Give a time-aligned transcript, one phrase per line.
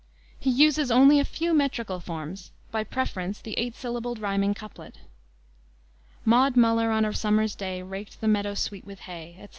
[0.39, 4.95] He uses only a few metrical forms by preference the eight syllabled rhyming couplet
[6.25, 9.49] "Maud Muller on a summer's day Raked the meadow sweet with hay," etc.